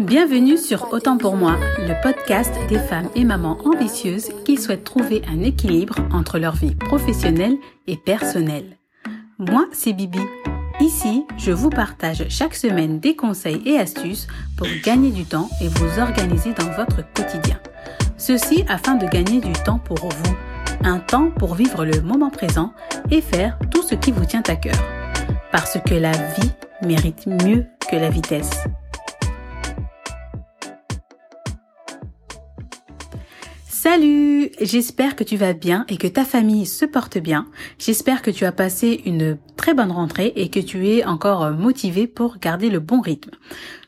Bienvenue 0.00 0.56
sur 0.56 0.94
Autant 0.94 1.18
pour 1.18 1.36
moi, 1.36 1.58
le 1.78 1.92
podcast 2.02 2.54
des 2.70 2.78
femmes 2.78 3.10
et 3.14 3.22
mamans 3.22 3.58
ambitieuses 3.66 4.30
qui 4.46 4.56
souhaitent 4.56 4.82
trouver 4.82 5.20
un 5.30 5.42
équilibre 5.42 5.96
entre 6.10 6.38
leur 6.38 6.56
vie 6.56 6.74
professionnelle 6.74 7.58
et 7.86 7.98
personnelle. 7.98 8.78
Moi, 9.38 9.66
c'est 9.72 9.92
Bibi. 9.92 10.22
Ici, 10.80 11.26
je 11.36 11.52
vous 11.52 11.68
partage 11.68 12.24
chaque 12.30 12.54
semaine 12.54 12.98
des 12.98 13.14
conseils 13.14 13.60
et 13.66 13.78
astuces 13.78 14.26
pour 14.56 14.66
gagner 14.82 15.10
du 15.10 15.26
temps 15.26 15.50
et 15.60 15.68
vous 15.68 16.00
organiser 16.00 16.54
dans 16.54 16.70
votre 16.70 17.04
quotidien. 17.12 17.60
Ceci 18.16 18.64
afin 18.70 18.94
de 18.94 19.06
gagner 19.06 19.42
du 19.42 19.52
temps 19.52 19.80
pour 19.80 19.98
vous, 19.98 20.34
un 20.82 20.98
temps 20.98 21.30
pour 21.30 21.54
vivre 21.54 21.84
le 21.84 22.00
moment 22.00 22.30
présent 22.30 22.72
et 23.10 23.20
faire 23.20 23.58
tout 23.70 23.82
ce 23.82 23.96
qui 23.96 24.12
vous 24.12 24.24
tient 24.24 24.44
à 24.48 24.56
cœur. 24.56 24.82
Parce 25.52 25.76
que 25.84 25.94
la 25.94 26.12
vie 26.12 26.50
mérite 26.82 27.26
mieux 27.26 27.66
que 27.90 27.96
la 27.96 28.08
vitesse. 28.08 28.64
Salut 33.82 34.50
J'espère 34.60 35.16
que 35.16 35.24
tu 35.24 35.38
vas 35.38 35.54
bien 35.54 35.86
et 35.88 35.96
que 35.96 36.06
ta 36.06 36.26
famille 36.26 36.66
se 36.66 36.84
porte 36.84 37.16
bien. 37.16 37.46
J'espère 37.78 38.20
que 38.20 38.30
tu 38.30 38.44
as 38.44 38.52
passé 38.52 39.00
une 39.06 39.38
très 39.56 39.72
bonne 39.72 39.90
rentrée 39.90 40.34
et 40.36 40.50
que 40.50 40.60
tu 40.60 40.86
es 40.86 41.06
encore 41.06 41.50
motivé 41.52 42.06
pour 42.06 42.36
garder 42.36 42.68
le 42.68 42.78
bon 42.78 43.00
rythme. 43.00 43.30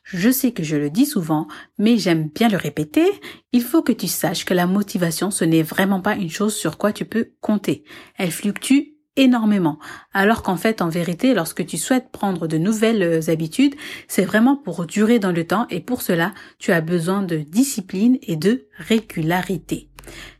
Je 0.05 0.31
sais 0.31 0.53
que 0.53 0.63
je 0.63 0.77
le 0.77 0.89
dis 0.89 1.05
souvent, 1.05 1.47
mais 1.77 1.99
j'aime 1.99 2.31
bien 2.35 2.49
le 2.49 2.57
répéter. 2.57 3.05
Il 3.53 3.61
faut 3.61 3.83
que 3.83 3.93
tu 3.93 4.09
saches 4.09 4.47
que 4.47 4.55
la 4.55 4.67
motivation, 4.67 5.31
ce 5.31 5.45
n'est 5.45 5.63
vraiment 5.63 6.01
pas 6.01 6.15
une 6.15 6.31
chose 6.31 6.55
sur 6.55 6.79
quoi 6.79 6.95
tu 6.95 7.05
peux 7.05 7.33
compter. 7.43 7.85
Elle 8.17 8.31
fluctue 8.31 8.92
énormément. 9.17 9.79
Alors 10.13 10.43
qu'en 10.43 10.57
fait, 10.57 10.83
en 10.83 10.89
vérité, 10.89 11.35
lorsque 11.35 11.67
tu 11.67 11.77
souhaites 11.77 12.11
prendre 12.11 12.47
de 12.47 12.59
nouvelles 12.59 13.31
habitudes, 13.31 13.75
c'est 14.09 14.25
vraiment 14.25 14.57
pour 14.57 14.87
durer 14.87 15.19
dans 15.19 15.33
le 15.33 15.47
temps 15.47 15.67
et 15.71 15.81
pour 15.81 16.03
cela, 16.03 16.33
tu 16.59 16.73
as 16.73 16.81
besoin 16.81 17.23
de 17.23 17.37
discipline 17.37 18.19
et 18.23 18.37
de 18.37 18.67
régularité. 18.79 19.89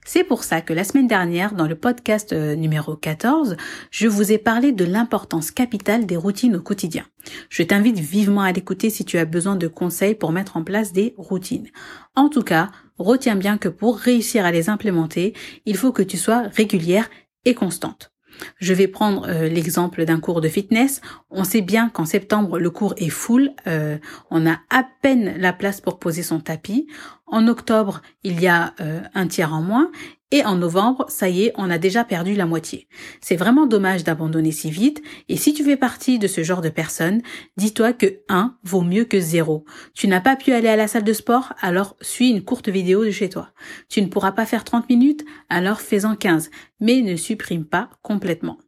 C'est 0.05 0.25
pour 0.25 0.43
ça 0.43 0.61
que 0.61 0.73
la 0.73 0.85
semaine 0.85 1.07
dernière, 1.07 1.55
dans 1.55 1.69
le 1.69 1.77
podcast 1.77 2.33
euh, 2.33 2.57
numéro 2.57 2.97
14, 2.97 3.57
je 3.91 4.09
vous 4.09 4.33
ai 4.33 4.39
parlé 4.39 4.73
de 4.73 4.85
l'importance 4.85 5.51
capitale 5.51 6.07
des 6.07 6.17
routines 6.17 6.57
au 6.57 6.61
quotidien. 6.61 7.05
Je 7.49 7.63
t'invite 7.63 7.99
vivement 7.99 8.43
à 8.43 8.53
l'écouter 8.53 8.91
si 8.91 9.05
tu 9.05 9.19
as 9.19 9.25
besoin 9.25 9.57
de 9.57 9.69
conseils 9.69 10.17
pour 10.17 10.33
mettre 10.33 10.57
en 10.57 10.65
place 10.65 10.93
des 10.93 11.15
routines. 11.17 11.69
En 12.17 12.29
tout 12.29 12.43
cas, 12.43 12.71
retiens 12.99 13.37
bien 13.37 13.59
que 13.59 13.69
pour 13.69 13.97
réussir 13.97 14.45
à 14.45 14.51
les 14.51 14.69
implémenter, 14.69 15.35
il 15.67 15.77
faut 15.77 15.93
que 15.93 16.03
tu 16.03 16.17
sois 16.17 16.43
régulière 16.53 17.09
et 17.45 17.55
constante. 17.55 18.12
Je 18.59 18.75
vais 18.75 18.89
prendre 18.89 19.27
euh, 19.29 19.49
l'exemple 19.49 20.05
d'un 20.05 20.21
cours 20.21 20.41
de 20.41 20.49
fitness. 20.49 21.01
On 21.31 21.45
sait 21.45 21.61
bien 21.61 21.89
qu'en 21.89 22.05
septembre, 22.05 22.59
le 22.59 22.71
cours 22.71 22.95
est 22.97 23.09
full. 23.09 23.51
Euh, 23.67 23.99
on 24.31 24.47
a 24.47 24.59
à 24.71 24.85
peine 25.03 25.35
la 25.39 25.53
place 25.53 25.81
pour 25.81 25.99
poser 25.99 26.23
son 26.23 26.41
tapis. 26.41 26.87
En 27.33 27.49
octobre, 27.49 28.03
il 28.25 28.41
y 28.41 28.47
a 28.47 28.75
euh, 28.81 29.01
un 29.15 29.27
tiers 29.27 29.55
en 29.55 29.63
moins. 29.63 29.91
Et 30.33 30.45
en 30.45 30.55
novembre, 30.55 31.07
ça 31.09 31.29
y 31.31 31.45
est, 31.45 31.53
on 31.57 31.71
a 31.71 31.79
déjà 31.79 32.05
perdu 32.05 32.35
la 32.35 32.47
moitié. 32.47 32.89
C'est 33.21 33.37
vraiment 33.37 33.67
dommage 33.67 34.05
d'abandonner 34.05 34.53
si 34.53 34.71
vite. 34.71 35.03
Et 35.31 35.37
si 35.39 35.55
tu 35.55 35.65
fais 35.65 35.79
partie 35.79 36.19
de 36.19 36.27
ce 36.27 36.43
genre 36.43 36.61
de 36.61 36.69
personnes, 36.69 37.23
dis-toi 37.57 37.95
que 37.95 38.21
1 38.29 38.57
vaut 38.65 38.83
mieux 38.83 39.05
que 39.05 39.19
0. 39.19 39.65
Tu 39.95 40.09
n'as 40.09 40.21
pas 40.21 40.37
pu 40.37 40.53
aller 40.53 40.69
à 40.69 40.77
la 40.77 40.89
salle 40.89 41.05
de 41.05 41.13
sport, 41.15 41.55
alors 41.61 41.97
suis 42.03 42.31
une 42.31 42.45
courte 42.45 42.69
vidéo 42.69 43.05
de 43.05 43.11
chez 43.11 43.31
toi. 43.31 43.51
Tu 43.89 44.03
ne 44.03 44.09
pourras 44.09 44.33
pas 44.33 44.47
faire 44.47 44.65
30 44.65 44.89
minutes, 44.91 45.25
alors 45.49 45.81
fais-en 45.81 46.17
15. 46.17 46.51
Mais 46.81 47.01
ne 47.01 47.17
supprime 47.17 47.65
pas 47.65 47.91
complètement. 48.03 48.59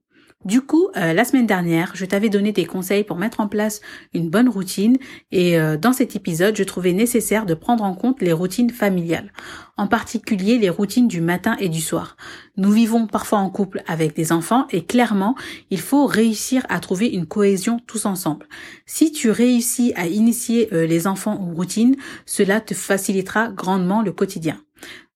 Du 0.44 0.60
coup, 0.60 0.88
euh, 0.96 1.14
la 1.14 1.24
semaine 1.24 1.46
dernière, 1.46 1.92
je 1.94 2.04
t'avais 2.04 2.28
donné 2.28 2.52
des 2.52 2.66
conseils 2.66 3.02
pour 3.02 3.16
mettre 3.16 3.40
en 3.40 3.48
place 3.48 3.80
une 4.12 4.28
bonne 4.28 4.50
routine 4.50 4.98
et 5.32 5.58
euh, 5.58 5.78
dans 5.78 5.94
cet 5.94 6.16
épisode, 6.16 6.54
je 6.54 6.64
trouvais 6.64 6.92
nécessaire 6.92 7.46
de 7.46 7.54
prendre 7.54 7.82
en 7.82 7.94
compte 7.94 8.20
les 8.20 8.32
routines 8.34 8.68
familiales, 8.68 9.32
en 9.78 9.86
particulier 9.86 10.58
les 10.58 10.68
routines 10.68 11.08
du 11.08 11.22
matin 11.22 11.56
et 11.60 11.70
du 11.70 11.80
soir. 11.80 12.18
Nous 12.58 12.70
vivons 12.70 13.06
parfois 13.06 13.38
en 13.38 13.48
couple 13.48 13.82
avec 13.86 14.14
des 14.14 14.32
enfants 14.32 14.66
et 14.70 14.84
clairement, 14.84 15.34
il 15.70 15.80
faut 15.80 16.04
réussir 16.04 16.66
à 16.68 16.78
trouver 16.78 17.08
une 17.08 17.26
cohésion 17.26 17.80
tous 17.86 18.04
ensemble. 18.04 18.46
Si 18.84 19.12
tu 19.12 19.30
réussis 19.30 19.94
à 19.96 20.08
initier 20.08 20.68
euh, 20.74 20.86
les 20.86 21.06
enfants 21.06 21.40
aux 21.40 21.54
routines, 21.54 21.96
cela 22.26 22.60
te 22.60 22.74
facilitera 22.74 23.48
grandement 23.48 24.02
le 24.02 24.12
quotidien. 24.12 24.60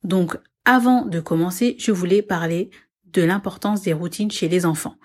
Donc, 0.04 0.38
avant 0.64 1.04
de 1.04 1.20
commencer, 1.20 1.76
je 1.78 1.92
voulais 1.92 2.22
parler 2.22 2.70
de 3.12 3.22
l'importance 3.22 3.82
des 3.82 3.92
routines 3.92 4.30
chez 4.30 4.48
les 4.48 4.66
enfants. 4.66 4.96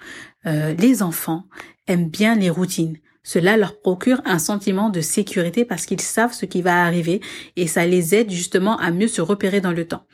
Euh, 0.46 0.74
les 0.74 1.04
enfants 1.04 1.46
aiment 1.88 2.10
bien 2.10 2.36
les 2.36 2.50
routines. 2.50 2.98
Cela 3.24 3.56
leur 3.56 3.80
procure 3.80 4.22
un 4.26 4.40
sentiment 4.40 4.90
de 4.90 5.00
sécurité 5.00 5.64
parce 5.64 5.86
qu'ils 5.86 6.02
savent 6.02 6.34
ce 6.34 6.46
qui 6.46 6.62
va 6.62 6.84
arriver 6.84 7.22
et 7.56 7.68
ça 7.68 7.86
les 7.86 8.16
aide 8.16 8.30
justement 8.30 8.78
à 8.78 8.92
mieux 8.92 9.08
se 9.08 9.22
repérer 9.22 9.62
dans 9.62 9.72
le 9.72 9.88
temps. 9.88 10.06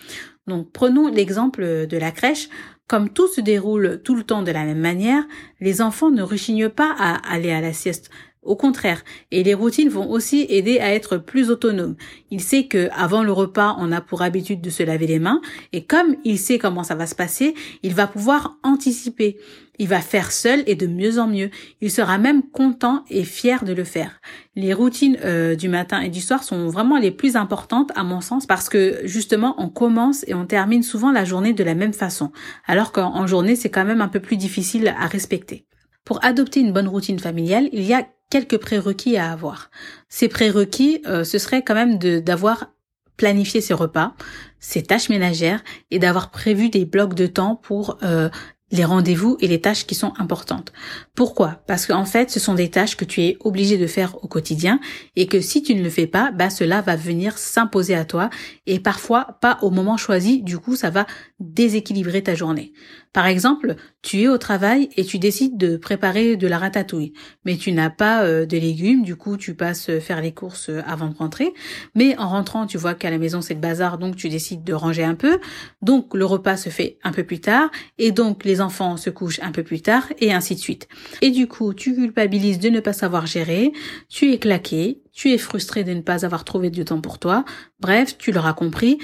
Donc 0.48 0.72
prenons 0.72 1.08
l'exemple 1.08 1.88
de 1.88 1.98
la 1.98 2.12
crèche. 2.12 2.50
Comme 2.88 3.12
tout 3.12 3.28
se 3.28 3.40
déroule 3.40 4.02
tout 4.04 4.16
le 4.16 4.24
temps 4.24 4.42
de 4.42 4.52
la 4.52 4.66
même 4.66 4.80
manière, 4.80 5.24
les 5.60 5.80
enfants 5.80 6.10
ne 6.10 6.24
rechignent 6.24 6.70
pas 6.70 6.96
à 6.98 7.16
aller 7.32 7.52
à 7.52 7.62
la 7.62 7.72
sieste. 7.72 8.10
Au 8.42 8.56
contraire, 8.56 9.04
et 9.32 9.44
les 9.44 9.54
routines 9.54 9.90
vont 9.90 10.10
aussi 10.10 10.46
aider 10.48 10.80
à 10.80 10.94
être 10.94 11.18
plus 11.18 11.50
autonome. 11.50 11.96
Il 12.32 12.40
sait 12.42 12.68
que 12.68 12.88
avant 12.94 13.22
le 13.22 13.34
repas, 13.34 13.76
on 13.80 13.92
a 13.92 14.00
pour 14.00 14.22
habitude 14.22 14.62
de 14.62 14.70
se 14.70 14.82
laver 14.82 15.08
les 15.08 15.20
mains 15.20 15.42
et 15.74 15.84
comme 15.84 16.16
il 16.24 16.40
sait 16.40 16.58
comment 16.58 16.84
ça 16.84 16.96
va 16.96 17.06
se 17.06 17.16
passer, 17.16 17.54
il 17.84 17.94
va 17.94 18.08
pouvoir 18.08 18.58
anticiper. 18.64 19.38
Il 19.78 19.90
va 19.90 20.00
faire 20.00 20.32
seul 20.32 20.64
et 20.68 20.76
de 20.76 20.88
mieux 20.88 21.20
en 21.20 21.28
mieux. 21.28 21.50
Il 21.82 21.92
sera 21.92 22.18
même 22.18 22.44
content 22.44 23.04
et 23.10 23.26
fier 23.26 23.66
de 23.66 23.74
le 23.74 23.84
faire. 23.84 24.22
Les 24.56 24.74
routines 24.74 25.18
euh, 25.24 25.56
du 25.56 25.68
matin 25.68 26.00
et 26.00 26.10
du 26.10 26.22
soir 26.22 26.44
sont 26.44 26.70
vraiment 26.70 26.98
les 26.98 27.12
plus 27.12 27.36
importantes 27.36 27.92
à 27.96 28.04
mon 28.04 28.22
sens 28.22 28.46
parce 28.46 28.70
que 28.70 29.02
justement 29.04 29.56
on 29.58 29.68
commence 29.68 30.24
et 30.28 30.34
on 30.34 30.46
termine 30.46 30.84
souvent 30.84 31.12
la 31.12 31.26
journée 31.26 31.52
de 31.52 31.64
la 31.66 31.76
même 31.76 31.94
façon. 31.94 32.32
Alors 32.68 32.94
qu'en 32.94 33.28
journée 33.28 33.58
c'est 33.58 33.70
quand 33.70 33.86
même 33.86 34.02
un 34.02 34.08
peu 34.08 34.22
plus 34.22 34.38
difficile 34.38 34.94
à 34.98 35.08
respecter. 35.08 35.66
Pour 36.06 36.24
adopter 36.24 36.62
une 36.62 36.74
bonne 36.74 36.88
routine 36.88 37.20
familiale, 37.20 37.70
il 37.72 37.84
y 37.84 37.94
a 37.94 38.08
quelques 38.30 38.58
prérequis 38.58 39.18
à 39.18 39.32
avoir. 39.32 39.70
Ces 40.08 40.28
prérequis, 40.28 41.02
euh, 41.08 41.24
ce 41.24 41.38
serait 41.38 41.64
quand 41.64 41.76
même 41.76 41.98
d'avoir 41.98 42.72
planifié 43.18 43.60
ses 43.60 43.74
repas, 43.74 44.14
ses 44.60 44.84
tâches 44.84 45.10
ménagères 45.10 45.64
et 45.92 46.00
d'avoir 46.00 46.32
prévu 46.32 46.70
des 46.70 46.86
blocs 46.86 47.16
de 47.16 47.28
temps 47.28 47.56
pour 47.56 47.98
euh, 48.04 48.30
les 48.72 48.86
rendez-vous 48.86 49.38
et 49.40 49.48
les 49.48 49.60
tâches 49.60 49.86
qui 49.86 49.96
sont 49.96 50.14
importantes. 50.18 50.72
Pourquoi? 51.16 51.64
Parce 51.68 51.86
qu'en 51.86 52.06
fait, 52.06 52.30
ce 52.30 52.40
sont 52.40 52.54
des 52.54 52.70
tâches 52.70 52.96
que 52.96 53.06
tu 53.06 53.22
es 53.24 53.38
obligé 53.42 53.78
de 53.78 53.88
faire 53.88 54.24
au 54.24 54.28
quotidien 54.28 54.80
et 55.16 55.28
que 55.28 55.42
si 55.42 55.64
tu 55.64 55.76
ne 55.76 55.84
le 55.84 55.90
fais 55.90 56.08
pas, 56.08 56.32
bah 56.32 56.50
cela 56.50 56.82
va 56.82 56.96
venir 56.96 57.38
s'imposer 57.38 57.96
à 57.96 58.06
toi 58.06 58.30
et 58.68 58.80
parfois 58.80 59.38
pas 59.42 59.58
au 59.62 59.70
moment 59.72 59.98
choisi, 59.98 60.42
du 60.42 60.60
coup 60.60 60.76
ça 60.76 60.90
va 60.90 61.08
déséquilibrer 61.40 62.24
ta 62.24 62.36
journée. 62.36 62.74
Par 63.12 63.26
exemple, 63.26 63.76
tu 64.04 64.22
es 64.22 64.28
au 64.28 64.38
travail 64.38 64.90
et 64.96 65.04
tu 65.04 65.18
décides 65.18 65.58
de 65.58 65.78
préparer 65.78 66.38
de 66.38 66.48
la 66.48 66.60
ratatouille, 66.60 67.14
mais 67.44 67.58
tu 67.58 67.72
n'as 67.72 67.90
pas 67.90 68.24
euh, 68.24 68.46
de 68.46 68.56
légumes, 68.58 69.04
du 69.04 69.16
coup 69.16 69.36
tu 69.36 69.56
passes 69.56 69.90
faire 70.00 70.22
les 70.22 70.32
courses 70.32 70.70
euh, 70.70 70.82
avant 70.86 71.08
de 71.08 71.16
rentrer, 71.16 71.52
mais 71.96 72.16
en 72.18 72.30
rentrant 72.30 72.68
tu 72.68 72.78
vois 72.78 72.94
qu'à 72.94 73.10
la 73.10 73.18
maison 73.18 73.42
c'est 73.42 73.56
le 73.56 73.60
bazar, 73.60 73.98
donc 73.98 74.16
tu 74.16 74.30
décides 74.30 74.64
de 74.64 74.74
ranger 74.74 75.04
un 75.04 75.16
peu, 75.16 75.40
donc 75.82 76.14
le 76.14 76.24
repas 76.24 76.56
se 76.56 76.70
fait 76.70 77.00
un 77.04 77.12
peu 77.12 77.24
plus 77.24 77.42
tard, 77.42 77.72
et 77.98 78.12
donc 78.12 78.46
les 78.46 78.62
enfants 78.62 78.96
se 78.96 79.10
couchent 79.10 79.40
un 79.42 79.52
peu 79.52 79.64
plus 79.64 79.82
tard, 79.82 80.08
et 80.20 80.32
ainsi 80.32 80.54
de 80.54 80.60
suite. 80.60 80.88
Et 81.22 81.32
du 81.32 81.48
coup 81.48 81.74
tu 81.74 81.96
culpabilises 81.96 82.60
de 82.60 82.70
ne 82.70 82.80
pas 82.80 82.94
savoir 82.94 83.26
gérer, 83.26 83.74
tu 84.08 84.32
es 84.32 84.38
claqué, 84.38 85.02
tu 85.12 85.32
es 85.32 85.40
frustré 85.40 85.84
de 85.84 85.94
ne 85.94 86.02
pas 86.02 86.26
avoir 86.26 86.46
trouvé 86.46 86.70
du 86.70 86.86
temps 86.86 87.02
pour 87.02 87.18
toi, 87.18 87.44
bref, 87.80 88.18
tu 88.20 88.32
l'auras 88.32 88.54
compris, 88.54 89.00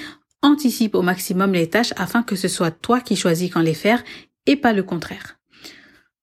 Anticipe 0.45 0.93
au 0.93 1.01
maximum 1.01 1.53
les 1.53 1.71
tâches 1.71 1.95
afin 1.97 2.21
que 2.21 2.35
ce 2.35 2.47
soit 2.47 2.69
toi 2.69 3.01
qui 3.01 3.15
choisis 3.15 3.49
quand 3.49 3.61
les 3.61 3.73
faire 3.73 4.03
et 4.45 4.55
pas 4.55 4.73
le 4.73 4.83
contraire. 4.83 5.39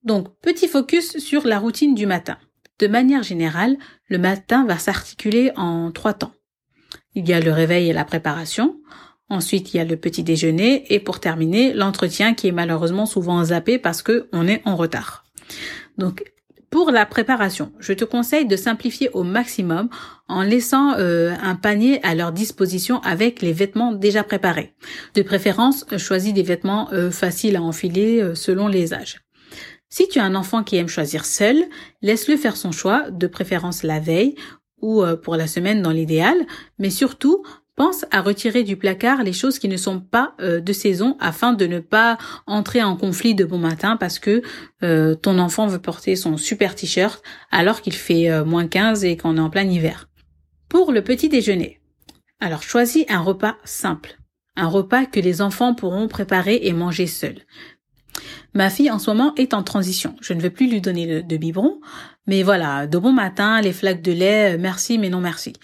Donc, 0.05 0.29
petit 0.41 0.69
focus 0.69 1.19
sur 1.19 1.45
la 1.45 1.59
routine 1.59 1.97
du 1.97 2.07
matin. 2.07 2.39
De 2.79 2.87
manière 2.87 3.25
générale, 3.25 3.77
le 4.09 4.19
matin 4.19 4.65
va 4.65 4.79
s'articuler 4.79 5.51
en 5.57 5.91
trois 5.91 6.15
temps. 6.15 6.31
Il 7.17 7.29
y 7.29 7.33
a 7.33 7.41
le 7.41 7.51
réveil 7.51 7.91
et 7.91 7.93
la 7.93 8.05
préparation. 8.05 8.81
Ensuite, 9.29 9.75
il 9.75 9.79
y 9.79 9.81
a 9.81 9.85
le 9.85 9.97
petit 9.97 10.23
déjeuner 10.23 10.85
et 10.95 11.01
pour 11.01 11.19
terminer, 11.19 11.73
l'entretien 11.75 12.35
qui 12.35 12.47
est 12.47 12.53
malheureusement 12.53 13.07
souvent 13.07 13.43
zappé 13.43 13.77
parce 13.77 14.03
que 14.03 14.29
on 14.31 14.47
est 14.47 14.63
en 14.65 14.77
retard. 14.77 15.25
Donc, 15.99 16.23
pour 16.73 16.91
la 16.91 17.05
préparation, 17.05 17.71
je 17.81 17.93
te 17.93 18.03
conseille 18.03 18.47
de 18.47 18.57
simplifier 18.57 19.11
au 19.13 19.25
maximum 19.25 19.91
en 20.27 20.43
laissant 20.43 20.95
euh, 20.95 21.35
un 21.43 21.55
panier 21.55 22.03
à 22.03 22.15
leur 22.15 22.33
disposition 22.33 23.01
avec 23.03 23.43
les 23.43 23.53
vêtements 23.53 23.93
déjà 23.93 24.25
préparés. 24.25 24.73
De 25.15 25.21
préférence, 25.21 25.85
choisis 25.99 26.33
des 26.33 26.43
vêtements 26.43 26.89
euh, 26.95 27.11
faciles 27.11 27.57
à 27.57 27.63
enfiler 27.63 28.23
euh, 28.23 28.35
selon 28.35 28.69
les 28.69 28.95
âges. 28.95 29.21
Si 29.91 30.09
tu 30.09 30.19
as 30.19 30.25
un 30.25 30.35
enfant 30.35 30.65
qui 30.65 30.77
aime 30.77 30.89
choisir 30.89 31.27
seul, 31.27 31.63
laisse-le 32.01 32.39
faire 32.39 32.57
son 32.57 32.73
choix, 32.73 33.11
de 33.11 33.27
préférence 33.27 33.83
la 33.83 34.01
veille 34.01 34.35
ou 34.81 35.05
pour 35.23 35.37
la 35.37 35.47
semaine 35.47 35.81
dans 35.81 35.93
l'idéal, 35.93 36.37
mais 36.81 36.91
surtout 36.91 37.45
Pense 37.75 38.05
à 38.11 38.21
retirer 38.21 38.65
du 38.65 38.77
placard 38.77 39.23
les 39.23 39.33
choses 39.33 39.59
qui 39.59 39.67
ne 39.67 39.79
sont 39.79 39.99
pas 39.99 40.35
euh, 40.41 40.61
de 40.61 40.73
saison 40.75 41.17
afin 41.21 41.55
de 41.55 41.67
ne 41.67 41.81
pas 41.81 42.19
entrer 42.47 42.83
en 42.83 42.97
conflit 42.97 43.35
de 43.35 43.47
bon 43.47 43.59
matin 43.59 43.97
parce 43.97 44.19
que 44.19 44.43
euh, 44.83 45.15
ton 45.15 45.39
enfant 45.39 45.67
veut 45.67 45.81
porter 45.81 46.15
son 46.15 46.37
super 46.37 46.75
t-shirt 46.75 47.23
alors 47.51 47.81
qu'il 47.81 47.95
fait 47.95 48.31
euh, 48.31 48.45
moins 48.45 48.67
15 48.67 49.05
et 49.05 49.17
qu'on 49.17 49.39
est 49.39 49.41
en 49.41 49.49
plein 49.49 49.67
hiver. 49.67 50.11
Pour 50.69 50.93
le 50.93 51.03
petit 51.03 51.31
déjeuner. 51.31 51.81
Alors 52.41 52.63
choisis 52.63 53.07
un 53.09 53.21
repas 53.21 53.57
simple. 53.65 54.19
Un 54.55 54.69
repas 54.69 55.07
que 55.07 55.21
les 55.21 55.41
enfants 55.41 55.75
pourront 55.75 56.09
préparer 56.09 56.61
et 56.65 56.75
manger 56.75 57.07
seuls. 57.07 57.41
Ma 58.53 58.69
fille 58.69 58.91
en 58.91 58.99
ce 58.99 59.09
moment 59.09 59.35
est 59.37 59.55
en 59.55 59.63
transition. 59.63 60.15
Je 60.21 60.35
ne 60.35 60.43
veux 60.43 60.51
plus 60.51 60.69
lui 60.69 60.83
donner 60.83 61.23
de, 61.23 61.37
biberon, 61.39 61.81
mais 62.27 62.43
voilà, 62.43 62.87
de 62.87 62.99
bon 62.99 63.13
matin, 63.13 63.63
les 63.63 63.73
flaques 63.73 64.03
de 64.03 64.13
lait, 64.13 64.59
merci 64.59 64.99
mais 64.99 65.09
non 65.09 65.21
merci. 65.21 65.55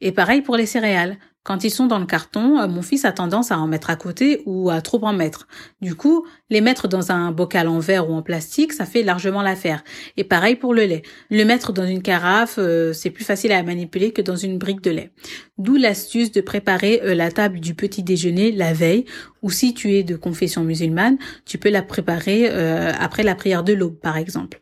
Et 0.00 0.12
pareil 0.12 0.40
pour 0.40 0.56
les 0.56 0.64
céréales. 0.64 1.18
Quand 1.44 1.64
ils 1.64 1.70
sont 1.70 1.86
dans 1.88 1.98
le 1.98 2.06
carton, 2.06 2.60
euh, 2.60 2.68
mon 2.68 2.82
fils 2.82 3.04
a 3.04 3.10
tendance 3.10 3.50
à 3.50 3.58
en 3.58 3.66
mettre 3.66 3.90
à 3.90 3.96
côté 3.96 4.42
ou 4.46 4.70
à 4.70 4.80
trop 4.80 5.04
en 5.04 5.12
mettre. 5.12 5.48
Du 5.80 5.96
coup, 5.96 6.24
les 6.50 6.60
mettre 6.60 6.86
dans 6.86 7.10
un 7.10 7.32
bocal 7.32 7.66
en 7.66 7.80
verre 7.80 8.08
ou 8.08 8.14
en 8.14 8.22
plastique, 8.22 8.72
ça 8.72 8.86
fait 8.86 9.02
largement 9.02 9.42
l'affaire. 9.42 9.82
Et 10.16 10.22
pareil 10.22 10.54
pour 10.54 10.72
le 10.72 10.84
lait. 10.84 11.02
Le 11.30 11.44
mettre 11.44 11.72
dans 11.72 11.84
une 11.84 12.00
carafe, 12.00 12.56
euh, 12.58 12.92
c'est 12.92 13.10
plus 13.10 13.24
facile 13.24 13.50
à 13.50 13.60
manipuler 13.64 14.12
que 14.12 14.22
dans 14.22 14.36
une 14.36 14.56
brique 14.56 14.82
de 14.82 14.90
lait. 14.90 15.10
D'où 15.58 15.76
l'astuce 15.76 16.30
de 16.30 16.40
préparer 16.40 17.00
euh, 17.02 17.14
la 17.16 17.32
table 17.32 17.58
du 17.58 17.74
petit 17.74 18.04
déjeuner 18.04 18.52
la 18.52 18.72
veille, 18.72 19.04
ou 19.42 19.50
si 19.50 19.74
tu 19.74 19.94
es 19.94 20.04
de 20.04 20.14
confession 20.14 20.62
musulmane, 20.62 21.18
tu 21.44 21.58
peux 21.58 21.70
la 21.70 21.82
préparer 21.82 22.48
après 22.48 23.24
la 23.24 23.34
prière 23.34 23.64
de 23.64 23.72
l'aube, 23.72 23.98
par 23.98 24.16
exemple. 24.16 24.60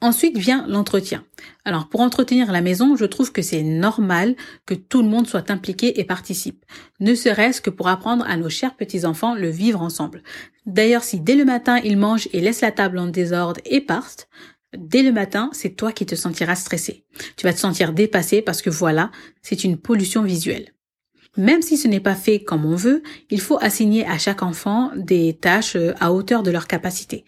Ensuite 0.00 0.36
vient 0.36 0.66
l'entretien. 0.68 1.24
Alors 1.64 1.88
pour 1.88 2.00
entretenir 2.00 2.52
la 2.52 2.60
maison, 2.60 2.96
je 2.96 3.06
trouve 3.06 3.32
que 3.32 3.42
c'est 3.42 3.62
normal 3.62 4.36
que 4.66 4.74
tout 4.74 5.02
le 5.02 5.08
monde 5.08 5.26
soit 5.26 5.50
impliqué 5.50 5.98
et 5.98 6.04
participe, 6.04 6.64
ne 7.00 7.14
serait-ce 7.14 7.62
que 7.62 7.70
pour 7.70 7.88
apprendre 7.88 8.24
à 8.28 8.36
nos 8.36 8.50
chers 8.50 8.76
petits-enfants 8.76 9.34
le 9.34 9.48
vivre 9.48 9.80
ensemble. 9.80 10.22
D'ailleurs, 10.66 11.04
si 11.04 11.20
dès 11.20 11.36
le 11.36 11.44
matin 11.44 11.78
ils 11.82 11.96
mangent 11.96 12.28
et 12.32 12.40
laissent 12.40 12.60
la 12.60 12.72
table 12.72 12.98
en 12.98 13.06
désordre 13.06 13.60
et 13.64 13.80
partent, 13.80 14.28
dès 14.76 15.02
le 15.02 15.12
matin, 15.12 15.50
c'est 15.52 15.76
toi 15.76 15.92
qui 15.92 16.06
te 16.06 16.14
sentiras 16.14 16.56
stressé. 16.56 17.04
Tu 17.36 17.46
vas 17.46 17.52
te 17.52 17.58
sentir 17.58 17.92
dépassé 17.92 18.42
parce 18.42 18.60
que 18.60 18.70
voilà, 18.70 19.10
c'est 19.42 19.64
une 19.64 19.78
pollution 19.78 20.22
visuelle. 20.22 20.74
Même 21.36 21.62
si 21.62 21.76
ce 21.76 21.88
n'est 21.88 22.00
pas 22.00 22.14
fait 22.14 22.40
comme 22.40 22.64
on 22.64 22.76
veut, 22.76 23.02
il 23.30 23.40
faut 23.40 23.58
assigner 23.60 24.06
à 24.06 24.18
chaque 24.18 24.42
enfant 24.42 24.92
des 24.96 25.34
tâches 25.34 25.74
euh, 25.74 25.92
à 25.98 26.12
hauteur 26.12 26.44
de 26.44 26.50
leur 26.52 26.68
capacité 26.68 27.24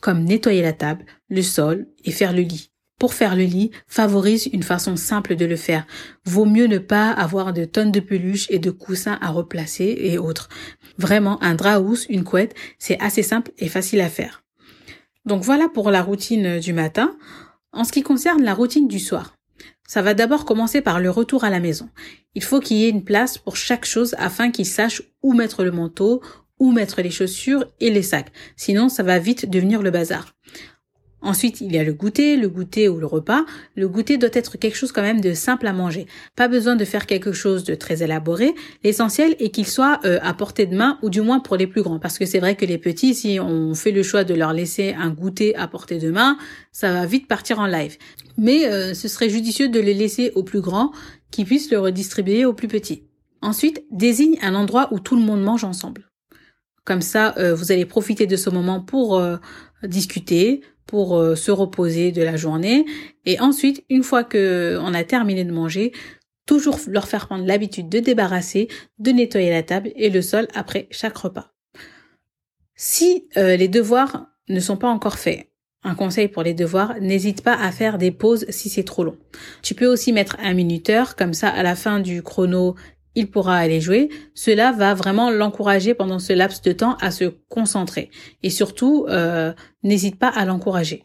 comme 0.00 0.24
nettoyer 0.24 0.62
la 0.62 0.72
table, 0.72 1.04
le 1.28 1.42
sol 1.42 1.86
et 2.04 2.12
faire 2.12 2.32
le 2.32 2.42
lit. 2.42 2.70
Pour 2.98 3.14
faire 3.14 3.36
le 3.36 3.44
lit, 3.44 3.70
favorise 3.86 4.48
une 4.52 4.64
façon 4.64 4.96
simple 4.96 5.36
de 5.36 5.44
le 5.44 5.54
faire. 5.54 5.86
Vaut 6.24 6.44
mieux 6.44 6.66
ne 6.66 6.78
pas 6.78 7.10
avoir 7.10 7.52
de 7.52 7.64
tonnes 7.64 7.92
de 7.92 8.00
peluches 8.00 8.50
et 8.50 8.58
de 8.58 8.72
coussins 8.72 9.18
à 9.20 9.30
replacer 9.30 9.96
et 10.00 10.18
autres. 10.18 10.48
Vraiment, 10.98 11.40
un 11.42 11.54
drap 11.54 11.80
housse, 11.80 12.06
une 12.08 12.24
couette, 12.24 12.56
c'est 12.78 13.00
assez 13.00 13.22
simple 13.22 13.52
et 13.58 13.68
facile 13.68 14.00
à 14.00 14.08
faire. 14.08 14.42
Donc 15.26 15.42
voilà 15.42 15.68
pour 15.68 15.90
la 15.90 16.02
routine 16.02 16.58
du 16.58 16.72
matin. 16.72 17.16
En 17.72 17.84
ce 17.84 17.92
qui 17.92 18.02
concerne 18.02 18.42
la 18.42 18.54
routine 18.54 18.88
du 18.88 18.98
soir, 18.98 19.34
ça 19.86 20.02
va 20.02 20.14
d'abord 20.14 20.44
commencer 20.44 20.80
par 20.80 21.00
le 21.00 21.10
retour 21.10 21.44
à 21.44 21.50
la 21.50 21.60
maison. 21.60 21.88
Il 22.34 22.42
faut 22.42 22.60
qu'il 22.60 22.78
y 22.78 22.84
ait 22.84 22.90
une 22.90 23.04
place 23.04 23.38
pour 23.38 23.56
chaque 23.56 23.84
chose 23.84 24.14
afin 24.18 24.50
qu'il 24.50 24.66
sache 24.66 25.02
où 25.22 25.34
mettre 25.34 25.64
le 25.64 25.70
manteau, 25.70 26.20
où 26.58 26.72
mettre 26.72 27.02
les 27.02 27.10
chaussures 27.10 27.64
et 27.80 27.90
les 27.90 28.02
sacs. 28.02 28.32
Sinon, 28.56 28.88
ça 28.88 29.02
va 29.02 29.18
vite 29.18 29.48
devenir 29.48 29.82
le 29.82 29.90
bazar. 29.90 30.34
Ensuite, 31.20 31.60
il 31.60 31.72
y 31.72 31.78
a 31.78 31.84
le 31.84 31.92
goûter, 31.92 32.36
le 32.36 32.48
goûter 32.48 32.88
ou 32.88 33.00
le 33.00 33.06
repas. 33.06 33.44
Le 33.74 33.88
goûter 33.88 34.18
doit 34.18 34.30
être 34.32 34.56
quelque 34.56 34.76
chose 34.76 34.92
quand 34.92 35.02
même 35.02 35.20
de 35.20 35.34
simple 35.34 35.66
à 35.66 35.72
manger. 35.72 36.06
Pas 36.36 36.46
besoin 36.46 36.76
de 36.76 36.84
faire 36.84 37.06
quelque 37.06 37.32
chose 37.32 37.64
de 37.64 37.74
très 37.74 38.04
élaboré. 38.04 38.54
L'essentiel 38.84 39.34
est 39.40 39.50
qu'il 39.50 39.66
soit 39.66 39.98
euh, 40.04 40.20
à 40.22 40.32
portée 40.32 40.66
de 40.66 40.76
main 40.76 40.96
ou 41.02 41.10
du 41.10 41.20
moins 41.20 41.40
pour 41.40 41.56
les 41.56 41.66
plus 41.66 41.82
grands. 41.82 41.98
Parce 41.98 42.18
que 42.18 42.24
c'est 42.24 42.38
vrai 42.38 42.54
que 42.54 42.64
les 42.64 42.78
petits, 42.78 43.14
si 43.14 43.40
on 43.40 43.74
fait 43.74 43.90
le 43.90 44.04
choix 44.04 44.22
de 44.22 44.34
leur 44.34 44.52
laisser 44.52 44.94
un 44.96 45.10
goûter 45.10 45.56
à 45.56 45.66
portée 45.66 45.98
de 45.98 46.10
main, 46.12 46.38
ça 46.70 46.92
va 46.92 47.04
vite 47.04 47.26
partir 47.26 47.58
en 47.58 47.66
live. 47.66 47.96
Mais 48.36 48.66
euh, 48.66 48.94
ce 48.94 49.08
serait 49.08 49.28
judicieux 49.28 49.68
de 49.68 49.80
les 49.80 49.94
laisser 49.94 50.30
aux 50.36 50.44
plus 50.44 50.60
grands 50.60 50.92
qui 51.32 51.44
puissent 51.44 51.72
le 51.72 51.80
redistribuer 51.80 52.44
aux 52.44 52.54
plus 52.54 52.68
petits. 52.68 53.02
Ensuite, 53.42 53.82
désigne 53.90 54.38
un 54.40 54.54
endroit 54.54 54.88
où 54.92 55.00
tout 55.00 55.16
le 55.16 55.22
monde 55.22 55.42
mange 55.42 55.64
ensemble. 55.64 56.07
Comme 56.88 57.02
ça, 57.02 57.34
euh, 57.36 57.54
vous 57.54 57.70
allez 57.70 57.84
profiter 57.84 58.26
de 58.26 58.36
ce 58.36 58.48
moment 58.48 58.80
pour 58.80 59.18
euh, 59.18 59.36
discuter, 59.82 60.62
pour 60.86 61.18
euh, 61.18 61.34
se 61.34 61.50
reposer 61.50 62.12
de 62.12 62.22
la 62.22 62.38
journée. 62.38 62.86
Et 63.26 63.38
ensuite, 63.40 63.84
une 63.90 64.02
fois 64.02 64.24
que 64.24 64.78
on 64.80 64.94
a 64.94 65.04
terminé 65.04 65.44
de 65.44 65.52
manger, 65.52 65.92
toujours 66.46 66.78
leur 66.86 67.06
faire 67.06 67.26
prendre 67.26 67.44
l'habitude 67.44 67.90
de 67.90 67.98
débarrasser, 67.98 68.68
de 69.00 69.10
nettoyer 69.10 69.50
la 69.50 69.62
table 69.62 69.92
et 69.96 70.08
le 70.08 70.22
sol 70.22 70.48
après 70.54 70.88
chaque 70.90 71.18
repas. 71.18 71.52
Si 72.74 73.28
les 73.36 73.68
devoirs 73.68 74.28
ne 74.48 74.60
sont 74.60 74.78
pas 74.78 74.88
encore 74.88 75.18
faits, 75.18 75.50
un 75.82 75.94
conseil 75.94 76.28
pour 76.28 76.42
les 76.42 76.54
devoirs, 76.54 76.94
n'hésite 77.02 77.42
pas 77.42 77.54
à 77.54 77.70
faire 77.70 77.98
des 77.98 78.12
pauses 78.12 78.46
si 78.48 78.70
c'est 78.70 78.84
trop 78.84 79.04
long. 79.04 79.18
Tu 79.62 79.74
peux 79.74 79.86
aussi 79.86 80.14
mettre 80.14 80.36
un 80.40 80.54
minuteur, 80.54 81.16
comme 81.16 81.34
ça 81.34 81.48
à 81.48 81.62
la 81.62 81.76
fin 81.76 82.00
du 82.00 82.22
chrono, 82.22 82.76
il 83.18 83.28
pourra 83.28 83.56
aller 83.56 83.80
jouer, 83.80 84.10
cela 84.32 84.70
va 84.70 84.94
vraiment 84.94 85.28
l'encourager 85.28 85.92
pendant 85.92 86.20
ce 86.20 86.32
laps 86.32 86.62
de 86.62 86.70
temps 86.70 86.96
à 87.00 87.10
se 87.10 87.24
concentrer. 87.48 88.10
Et 88.44 88.50
surtout, 88.50 89.06
euh, 89.08 89.52
n'hésite 89.82 90.18
pas 90.18 90.28
à 90.28 90.44
l'encourager. 90.44 91.02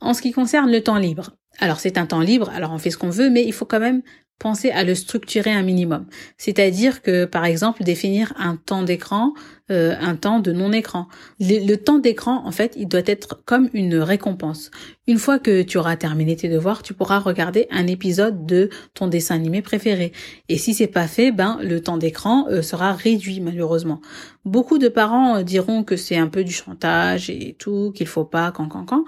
En 0.00 0.14
ce 0.14 0.22
qui 0.22 0.32
concerne 0.32 0.72
le 0.72 0.82
temps 0.82 0.96
libre, 0.96 1.36
alors 1.58 1.78
c'est 1.78 1.98
un 1.98 2.06
temps 2.06 2.20
libre, 2.20 2.50
alors 2.54 2.72
on 2.72 2.78
fait 2.78 2.90
ce 2.90 2.96
qu'on 2.96 3.10
veut, 3.10 3.28
mais 3.28 3.44
il 3.44 3.52
faut 3.52 3.66
quand 3.66 3.80
même 3.80 4.02
penser 4.42 4.70
à 4.72 4.82
le 4.82 4.96
structurer 4.96 5.52
un 5.52 5.62
minimum. 5.62 6.06
C'est-à-dire 6.36 7.00
que, 7.00 7.26
par 7.26 7.44
exemple, 7.44 7.84
définir 7.84 8.32
un 8.36 8.56
temps 8.56 8.82
d'écran, 8.82 9.34
euh, 9.70 9.94
un 10.00 10.16
temps 10.16 10.40
de 10.40 10.50
non-écran. 10.50 11.06
Le, 11.38 11.76
temps 11.76 12.00
d'écran, 12.00 12.42
en 12.44 12.50
fait, 12.50 12.74
il 12.76 12.88
doit 12.88 13.02
être 13.06 13.40
comme 13.44 13.70
une 13.72 13.94
récompense. 13.94 14.72
Une 15.06 15.18
fois 15.18 15.38
que 15.38 15.62
tu 15.62 15.78
auras 15.78 15.94
terminé 15.94 16.34
tes 16.34 16.48
devoirs, 16.48 16.82
tu 16.82 16.92
pourras 16.92 17.20
regarder 17.20 17.68
un 17.70 17.86
épisode 17.86 18.44
de 18.44 18.68
ton 18.94 19.06
dessin 19.06 19.36
animé 19.36 19.62
préféré. 19.62 20.10
Et 20.48 20.58
si 20.58 20.74
c'est 20.74 20.88
pas 20.88 21.06
fait, 21.06 21.30
ben 21.30 21.58
le 21.62 21.80
temps 21.80 21.96
d'écran 21.96 22.46
euh, 22.50 22.62
sera 22.62 22.92
réduit 22.92 23.40
malheureusement. 23.40 24.00
Beaucoup 24.44 24.78
de 24.78 24.88
parents 24.88 25.36
euh, 25.36 25.42
diront 25.44 25.84
que 25.84 25.96
c'est 25.96 26.16
un 26.16 26.26
peu 26.26 26.42
du 26.42 26.52
chantage 26.52 27.30
et 27.30 27.54
tout, 27.56 27.92
qu'il 27.94 28.08
faut 28.08 28.24
pas, 28.24 28.50
quand, 28.50 28.66
quand, 28.66 28.84
quand. 28.84 29.04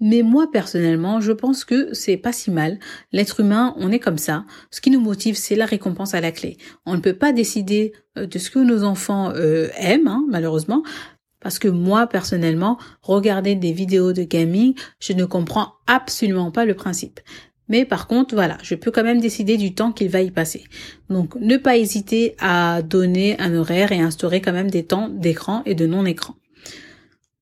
Mais 0.00 0.22
moi 0.22 0.50
personnellement, 0.50 1.20
je 1.20 1.32
pense 1.32 1.64
que 1.64 1.92
c'est 1.92 2.16
pas 2.16 2.32
si 2.32 2.50
mal. 2.50 2.78
L'être 3.12 3.40
humain, 3.40 3.74
on 3.78 3.90
est 3.90 3.98
comme 3.98 4.18
ça. 4.18 4.44
Ce 4.70 4.80
qui 4.80 4.90
nous 4.90 5.00
motive, 5.00 5.36
c'est 5.36 5.56
la 5.56 5.66
récompense 5.66 6.14
à 6.14 6.20
la 6.20 6.32
clé. 6.32 6.56
On 6.86 6.94
ne 6.94 7.00
peut 7.00 7.16
pas 7.16 7.32
décider 7.32 7.92
euh, 8.16 8.26
de 8.26 8.38
ce 8.38 8.50
que 8.50 8.58
nos 8.58 8.84
enfants 8.84 9.32
euh, 9.34 9.68
aiment, 9.76 10.08
hein, 10.08 10.24
malheureusement. 10.28 10.82
Parce 11.40 11.58
que 11.58 11.68
moi, 11.68 12.08
personnellement, 12.08 12.78
regarder 13.00 13.54
des 13.54 13.72
vidéos 13.72 14.12
de 14.12 14.24
gaming, 14.24 14.74
je 15.00 15.12
ne 15.12 15.24
comprends 15.24 15.74
absolument 15.86 16.50
pas 16.50 16.64
le 16.64 16.74
principe. 16.74 17.20
Mais 17.68 17.84
par 17.84 18.06
contre, 18.06 18.34
voilà, 18.34 18.58
je 18.62 18.74
peux 18.74 18.90
quand 18.90 19.04
même 19.04 19.20
décider 19.20 19.56
du 19.56 19.74
temps 19.74 19.92
qu'il 19.92 20.08
va 20.08 20.22
y 20.22 20.30
passer. 20.30 20.64
Donc, 21.10 21.34
ne 21.36 21.56
pas 21.56 21.76
hésiter 21.76 22.34
à 22.40 22.82
donner 22.82 23.38
un 23.40 23.54
horaire 23.54 23.92
et 23.92 24.00
instaurer 24.00 24.40
quand 24.40 24.52
même 24.52 24.70
des 24.70 24.84
temps 24.84 25.08
d'écran 25.08 25.62
et 25.66 25.74
de 25.74 25.86
non-écran. 25.86 26.34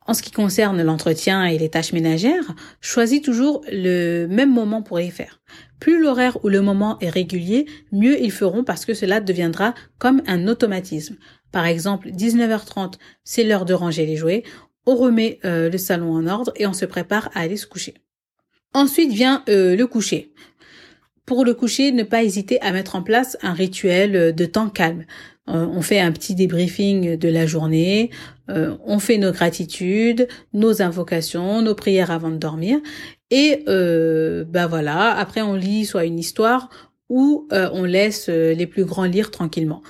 En 0.07 0.15
ce 0.15 0.23
qui 0.23 0.31
concerne 0.31 0.83
l'entretien 0.83 1.45
et 1.45 1.59
les 1.59 1.69
tâches 1.69 1.93
ménagères, 1.93 2.55
choisis 2.81 3.21
toujours 3.21 3.65
le 3.71 4.27
même 4.27 4.53
moment 4.53 4.83
pour 4.83 4.99
les 4.99 5.11
faire. 5.11 5.41
Plus 5.81 6.01
l'horaire 6.01 6.43
ou 6.45 6.49
le 6.49 6.61
moment 6.61 6.99
est 7.01 7.11
régulier, 7.11 7.67
mieux 7.93 8.21
ils 8.23 8.33
feront 8.33 8.65
parce 8.65 8.85
que 8.85 8.95
cela 8.95 9.21
deviendra 9.21 9.75
comme 9.99 10.23
un 10.27 10.47
automatisme. 10.47 11.17
Par 11.51 11.67
exemple, 11.67 12.11
19h30, 12.11 12.95
c'est 13.25 13.45
l'heure 13.45 13.65
de 13.65 13.75
ranger 13.75 14.07
les 14.07 14.17
jouets, 14.17 14.45
on 14.87 14.95
remet 14.95 15.41
euh, 15.45 15.69
le 15.69 15.79
salon 15.79 16.13
en 16.13 16.27
ordre 16.27 16.53
et 16.57 16.67
on 16.67 16.73
se 16.73 16.87
prépare 16.87 17.31
à 17.35 17.41
aller 17.41 17.57
se 17.57 17.67
coucher. 17.67 17.95
Ensuite 18.73 19.13
vient 19.13 19.43
euh, 19.49 19.75
le 19.75 19.87
coucher. 19.87 20.33
Pour 21.25 21.45
le 21.45 21.55
coucher, 21.55 21.91
ne 21.91 22.05
pas 22.05 22.23
hésiter 22.23 22.61
à 22.61 22.71
mettre 22.71 22.95
en 22.95 23.03
place 23.03 23.37
un 23.43 23.53
rituel 23.53 24.15
euh, 24.15 24.33
de 24.33 24.45
temps 24.45 24.69
calme. 24.69 25.05
Euh, 25.49 25.67
on 25.67 25.81
fait 25.81 26.01
un 26.01 26.13
petit 26.13 26.35
débriefing 26.35 27.17
de 27.17 27.29
la 27.29 27.47
journée, 27.47 28.11
euh, 28.51 28.77
on 28.85 28.99
fait 28.99 29.19
nos 29.19 29.33
gratitudes, 29.33 30.27
nos 30.53 30.83
invocations, 30.83 31.63
nos 31.63 31.75
prières 31.75 32.11
avant 32.11 32.31
de 32.31 32.37
dormir, 32.37 32.79
et 33.31 33.65
euh, 33.69 34.45
ben 34.45 34.67
voilà, 34.67 35.17
après 35.17 35.43
on 35.43 35.55
lit 35.55 35.85
soit 35.85 36.05
une 36.05 36.19
histoire 36.19 36.69
ou 37.09 37.47
on 37.53 37.85
laisse 37.85 38.29
les 38.29 38.67
plus 38.67 38.85
grands 38.85 39.05
lire 39.05 39.31
tranquillement. 39.31 39.81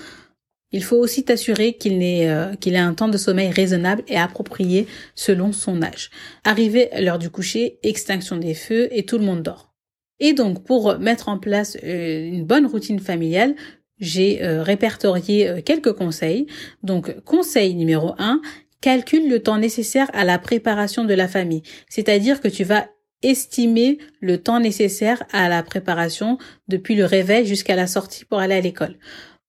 Il 0.71 0.85
faut 0.85 0.97
aussi 0.97 1.25
t'assurer 1.25 1.73
qu'il 1.73 1.97
n'ait 1.97 2.29
qu'il 2.61 2.75
ait 2.75 2.79
un 2.79 2.93
temps 2.93 3.09
de 3.09 3.17
sommeil 3.17 3.49
raisonnable 3.49 4.03
et 4.07 4.19
approprié 4.19 4.87
selon 5.15 5.53
son 5.53 5.81
âge. 5.81 6.11
Arrivé 6.45 6.91
l'heure 7.01 7.19
du 7.19 7.31
coucher, 7.31 7.79
extinction 7.83 8.37
des 8.37 8.53
feux 8.53 8.89
et 8.91 9.07
tout 9.07 9.17
le 9.17 9.25
monde 9.25 9.43
dort. 9.43 9.73
Et 10.21 10.35
donc 10.35 10.63
pour 10.63 10.99
mettre 10.99 11.31
en 11.31 11.39
place 11.39 11.79
une 11.83 12.45
bonne 12.45 12.67
routine 12.67 13.01
familiale, 13.01 13.55
j'ai 13.99 14.43
euh, 14.43 14.63
répertorié 14.63 15.49
euh, 15.49 15.61
quelques 15.65 15.93
conseils. 15.93 16.47
Donc, 16.83 17.21
conseil 17.25 17.75
numéro 17.75 18.15
1, 18.19 18.41
calcule 18.81 19.29
le 19.29 19.43
temps 19.43 19.59
nécessaire 19.59 20.11
à 20.13 20.25
la 20.25 20.39
préparation 20.39 21.05
de 21.05 21.15
la 21.15 21.29
famille. 21.29 21.63
C'est-à-dire 21.89 22.41
que 22.41 22.49
tu 22.49 22.65
vas 22.65 22.87
estimer 23.23 23.99
le 24.21 24.39
temps 24.39 24.61
nécessaire 24.61 25.23
à 25.33 25.49
la 25.49 25.63
préparation 25.63 26.39
depuis 26.69 26.95
le 26.95 27.05
réveil 27.05 27.47
jusqu'à 27.47 27.77
la 27.77 27.87
sortie 27.87 28.25
pour 28.25 28.39
aller 28.39 28.55
à 28.55 28.61
l'école. 28.61 28.97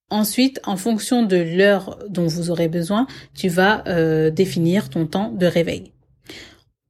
Ensuite, 0.09 0.61
en 0.63 0.77
fonction 0.77 1.23
de 1.23 1.35
l'heure 1.35 1.99
dont 2.07 2.27
vous 2.27 2.49
aurez 2.49 2.69
besoin, 2.69 3.07
tu 3.35 3.49
vas 3.49 3.83
euh, 3.87 4.29
définir 4.29 4.89
ton 4.89 5.05
temps 5.05 5.31
de 5.31 5.45
réveil. 5.45 5.91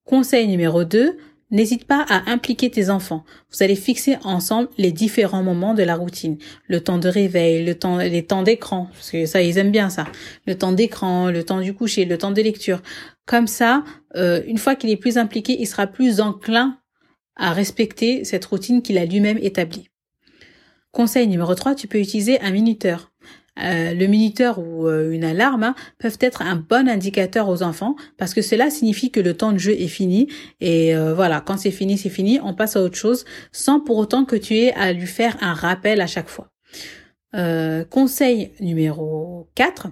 Conseil 0.05 0.47
numéro 0.47 0.83
2, 0.83 1.17
N'hésite 1.49 1.85
pas 1.85 2.05
à 2.09 2.29
impliquer 2.29 2.69
tes 2.69 2.89
enfants. 2.89 3.23
Vous 3.51 3.63
allez 3.63 3.77
fixer 3.77 4.17
ensemble 4.25 4.67
les 4.77 4.91
différents 4.91 5.43
moments 5.43 5.73
de 5.73 5.83
la 5.83 5.95
routine. 5.95 6.37
Le 6.67 6.81
temps 6.81 6.97
de 6.97 7.07
réveil, 7.07 7.63
le 7.63 7.75
temps, 7.75 7.97
les 7.97 8.25
temps 8.25 8.43
d'écran, 8.43 8.89
parce 8.91 9.11
que 9.11 9.25
ça, 9.25 9.41
ils 9.41 9.57
aiment 9.57 9.71
bien 9.71 9.89
ça. 9.89 10.07
Le 10.45 10.57
temps 10.57 10.73
d'écran, 10.73 11.31
le 11.31 11.43
temps 11.43 11.61
du 11.61 11.73
coucher, 11.73 12.03
le 12.03 12.17
temps 12.17 12.31
de 12.31 12.41
lecture. 12.41 12.81
Comme 13.25 13.47
ça, 13.47 13.85
euh, 14.17 14.41
une 14.45 14.57
fois 14.57 14.75
qu'il 14.75 14.89
est 14.89 14.97
plus 14.97 15.17
impliqué, 15.17 15.55
il 15.57 15.67
sera 15.67 15.87
plus 15.87 16.19
enclin 16.19 16.79
à 17.37 17.53
respecter 17.53 18.25
cette 18.25 18.43
routine 18.43 18.81
qu'il 18.81 18.97
a 18.97 19.05
lui-même 19.05 19.37
établie. 19.41 19.89
Conseil 20.91 21.27
numéro 21.27 21.55
3, 21.55 21.75
tu 21.75 21.87
peux 21.87 21.99
utiliser 21.99 22.41
un 22.41 22.51
minuteur. 22.51 23.11
Euh, 23.63 23.93
le 23.93 24.05
minuteur 24.07 24.59
ou 24.59 24.87
euh, 24.87 25.11
une 25.11 25.23
alarme 25.23 25.63
hein, 25.63 25.75
peuvent 25.99 26.17
être 26.21 26.41
un 26.41 26.55
bon 26.55 26.87
indicateur 26.87 27.49
aux 27.49 27.63
enfants 27.63 27.95
parce 28.17 28.33
que 28.33 28.41
cela 28.41 28.69
signifie 28.69 29.11
que 29.11 29.19
le 29.19 29.35
temps 29.35 29.51
de 29.51 29.57
jeu 29.57 29.73
est 29.73 29.87
fini 29.87 30.27
et 30.61 30.95
euh, 30.95 31.13
voilà, 31.13 31.41
quand 31.41 31.57
c'est 31.57 31.71
fini, 31.71 31.97
c'est 31.97 32.09
fini, 32.09 32.39
on 32.43 32.53
passe 32.53 32.75
à 32.75 32.81
autre 32.81 32.97
chose 32.97 33.25
sans 33.51 33.79
pour 33.79 33.97
autant 33.97 34.25
que 34.25 34.35
tu 34.35 34.55
aies 34.57 34.73
à 34.73 34.93
lui 34.93 35.07
faire 35.07 35.37
un 35.41 35.53
rappel 35.53 36.01
à 36.01 36.07
chaque 36.07 36.29
fois. 36.29 36.49
conseil 37.89 38.51
numéro 38.59 39.49
4, 39.55 39.87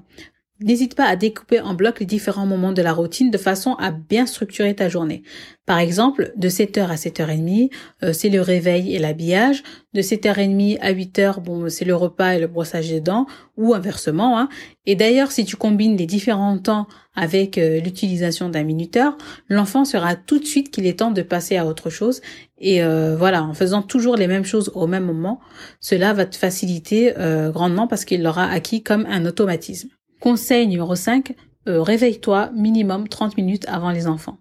N'hésite 0.61 0.95
pas 0.95 1.03
à 1.03 1.17
découper 1.17 1.59
en 1.59 1.73
bloc 1.73 1.99
les 1.99 2.05
différents 2.05 2.45
moments 2.45 2.71
de 2.71 2.81
la 2.81 2.93
routine 2.93 3.29
de 3.29 3.37
façon 3.37 3.73
à 3.73 3.91
bien 3.91 4.25
structurer 4.25 4.73
ta 4.73 4.87
journée. 4.87 5.21
Par 5.65 5.79
exemple, 5.79 6.31
de 6.37 6.47
7h 6.47 6.87
à 6.87 6.95
7h30, 6.95 7.69
euh, 8.03 8.13
c'est 8.13 8.29
le 8.29 8.39
réveil 8.39 8.95
et 8.95 8.99
l'habillage. 8.99 9.63
De 9.93 10.01
7h30 10.01 10.79
à 10.79 10.93
8h, 10.93 11.41
bon, 11.41 11.69
c'est 11.69 11.83
le 11.83 11.93
repas 11.93 12.35
et 12.35 12.39
le 12.39 12.47
brossage 12.47 12.87
des 12.87 13.01
dents, 13.01 13.25
ou 13.57 13.73
inversement. 13.73 14.39
Hein. 14.39 14.47
Et 14.85 14.95
d'ailleurs, 14.95 15.33
si 15.33 15.43
tu 15.43 15.57
combines 15.57 15.97
les 15.97 16.05
différents 16.05 16.57
temps 16.57 16.87
avec 17.17 17.57
euh, 17.57 17.81
l'utilisation 17.81 18.47
d'un 18.47 18.63
minuteur, 18.63 19.17
l'enfant 19.49 19.83
sera 19.83 20.15
tout 20.15 20.39
de 20.39 20.45
suite 20.45 20.71
qu'il 20.71 20.85
est 20.85 20.99
temps 20.99 21.11
de 21.11 21.21
passer 21.21 21.57
à 21.57 21.65
autre 21.65 21.89
chose. 21.89 22.21
Et 22.59 22.81
euh, 22.81 23.17
voilà, 23.17 23.43
en 23.43 23.53
faisant 23.53 23.81
toujours 23.81 24.15
les 24.15 24.27
mêmes 24.27 24.45
choses 24.45 24.71
au 24.73 24.87
même 24.87 25.03
moment, 25.03 25.41
cela 25.81 26.13
va 26.13 26.25
te 26.25 26.37
faciliter 26.37 27.13
grandement 27.51 27.87
parce 27.87 28.05
qu'il 28.05 28.23
l'aura 28.23 28.45
acquis 28.45 28.83
comme 28.83 29.05
un 29.07 29.25
automatisme. 29.25 29.89
Conseil 30.25 30.65
numéro 30.65 30.95
5, 30.95 31.35
euh, 31.67 31.83
réveille-toi 31.83 32.49
minimum 32.55 33.07
30 33.07 33.37
minutes 33.37 33.65
avant 33.67 33.91
les 33.91 34.07
enfants. 34.07 34.39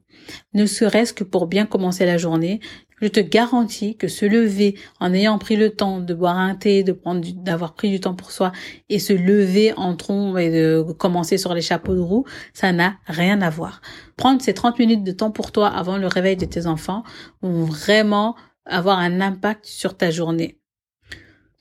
Ne 0.54 0.64
serait-ce 0.64 1.12
que 1.12 1.24
pour 1.24 1.46
bien 1.46 1.66
commencer 1.66 2.06
la 2.06 2.16
journée, 2.16 2.60
je 3.02 3.08
te 3.08 3.20
garantis 3.20 3.94
que 3.94 4.08
se 4.08 4.24
lever 4.24 4.78
en 4.98 5.12
ayant 5.12 5.36
pris 5.36 5.56
le 5.56 5.68
temps 5.68 6.00
de 6.00 6.14
boire 6.14 6.38
un 6.38 6.54
thé, 6.54 6.84
de 6.84 6.92
prendre 6.92 7.20
d'avoir 7.34 7.74
pris 7.74 7.90
du 7.90 8.00
temps 8.00 8.14
pour 8.14 8.30
soi 8.30 8.50
et 8.88 8.98
se 8.98 9.12
lever 9.12 9.74
en 9.76 9.94
tronc 9.94 10.38
et 10.38 10.50
de 10.50 10.82
commencer 10.96 11.36
sur 11.36 11.52
les 11.52 11.60
chapeaux 11.60 11.94
de 11.94 12.00
roue, 12.00 12.24
ça 12.54 12.72
n'a 12.72 12.94
rien 13.04 13.42
à 13.42 13.50
voir. 13.50 13.82
Prendre 14.16 14.40
ces 14.40 14.54
30 14.54 14.78
minutes 14.78 15.04
de 15.04 15.12
temps 15.12 15.32
pour 15.32 15.52
toi 15.52 15.68
avant 15.68 15.98
le 15.98 16.06
réveil 16.06 16.38
de 16.38 16.46
tes 16.46 16.66
enfants 16.66 17.02
vont 17.42 17.64
vraiment 17.64 18.36
avoir 18.64 19.00
un 19.00 19.20
impact 19.20 19.66
sur 19.66 19.98
ta 19.98 20.10
journée. 20.10 20.58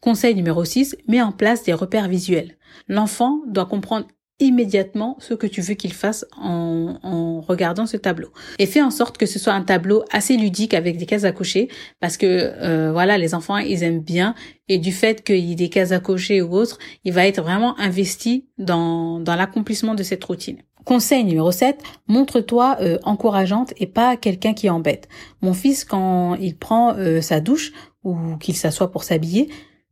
Conseil 0.03 0.35
numéro 0.35 0.65
6, 0.65 0.97
mets 1.07 1.21
en 1.21 1.31
place 1.31 1.63
des 1.63 1.71
repères 1.71 2.09
visuels. 2.09 2.57
L'enfant 2.89 3.39
doit 3.47 3.65
comprendre 3.65 4.05
immédiatement 4.37 5.15
ce 5.21 5.33
que 5.33 5.47
tu 5.47 5.61
veux 5.61 5.75
qu'il 5.75 5.93
fasse 5.93 6.25
en, 6.35 7.39
regardant 7.39 7.85
ce 7.85 7.95
tableau. 7.95 8.27
Et 8.59 8.65
fais 8.65 8.81
en 8.81 8.91
sorte 8.91 9.17
que 9.17 9.25
ce 9.25 9.39
soit 9.39 9.53
un 9.53 9.61
tableau 9.61 10.03
assez 10.11 10.35
ludique 10.35 10.73
avec 10.73 10.97
des 10.97 11.05
cases 11.05 11.23
à 11.23 11.31
cocher 11.31 11.69
parce 12.01 12.17
que 12.17 12.25
euh, 12.27 12.91
voilà, 12.91 13.17
les 13.17 13.33
enfants, 13.33 13.55
ils 13.55 13.81
aiment 13.81 14.01
bien 14.01 14.35
et 14.67 14.77
du 14.77 14.91
fait 14.91 15.23
qu'il 15.23 15.39
y 15.39 15.53
ait 15.53 15.55
des 15.55 15.69
cases 15.69 15.93
à 15.93 16.01
cocher 16.01 16.41
ou 16.41 16.53
autre, 16.53 16.79
il 17.05 17.13
va 17.13 17.25
être 17.25 17.41
vraiment 17.41 17.79
investi 17.79 18.49
dans, 18.57 19.23
l'accomplissement 19.25 19.95
de 19.95 20.03
cette 20.03 20.25
routine. 20.25 20.57
Conseil 20.83 21.23
numéro 21.23 21.53
7, 21.53 21.81
montre-toi 22.07 22.75
euh, 22.81 22.97
encourageante 23.03 23.73
et 23.77 23.87
pas 23.87 24.17
quelqu'un 24.17 24.53
qui 24.53 24.69
embête. 24.69 25.07
Mon 25.41 25.53
fils, 25.53 25.85
quand 25.85 26.35
il 26.35 26.57
prend 26.57 26.93
euh, 26.97 27.21
sa 27.21 27.39
douche 27.39 27.71
ou 28.03 28.35
qu'il 28.41 28.57
s'assoit 28.57 28.91
pour 28.91 29.05
s'habiller, 29.05 29.47